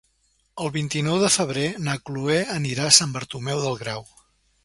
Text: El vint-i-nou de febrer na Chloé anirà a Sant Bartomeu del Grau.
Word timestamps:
El 0.63 0.69
vint-i-nou 0.75 1.17
de 1.23 1.27
febrer 1.33 1.65
na 1.89 1.95
Chloé 2.07 2.39
anirà 2.55 2.87
a 2.87 2.95
Sant 3.01 3.13
Bartomeu 3.19 3.61
del 3.67 3.77
Grau. 3.83 4.05